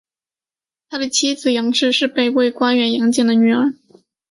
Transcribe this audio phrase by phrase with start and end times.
[0.89, 3.75] 他的妻子杨氏是北魏官员杨俭的女儿。